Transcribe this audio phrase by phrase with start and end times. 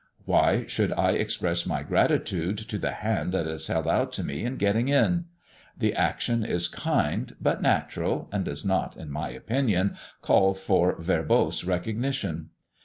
[0.25, 4.43] Why should I express my gratitude to the hand that is held out to me
[4.45, 5.25] in getting in?
[5.77, 10.99] The action is kind, but natural, and does not, in my opinion, call for a
[10.99, 12.49] verbose recognition.